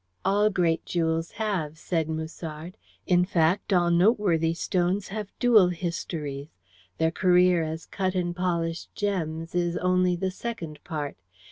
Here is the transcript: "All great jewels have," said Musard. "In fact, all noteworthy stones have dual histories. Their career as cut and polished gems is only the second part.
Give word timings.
"All 0.25 0.49
great 0.49 0.83
jewels 0.83 1.29
have," 1.33 1.77
said 1.77 2.09
Musard. 2.09 2.75
"In 3.05 3.23
fact, 3.23 3.71
all 3.71 3.91
noteworthy 3.91 4.55
stones 4.55 5.09
have 5.09 5.31
dual 5.37 5.67
histories. 5.69 6.47
Their 6.97 7.11
career 7.11 7.61
as 7.61 7.85
cut 7.85 8.15
and 8.15 8.35
polished 8.35 8.95
gems 8.95 9.53
is 9.53 9.77
only 9.77 10.15
the 10.15 10.31
second 10.31 10.83
part. 10.83 11.17